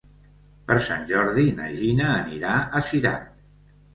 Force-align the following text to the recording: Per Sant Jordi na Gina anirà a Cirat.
Per 0.71 0.77
Sant 0.85 1.03
Jordi 1.11 1.43
na 1.59 1.69
Gina 1.81 2.09
anirà 2.13 2.57
a 2.79 2.81
Cirat. 2.89 3.29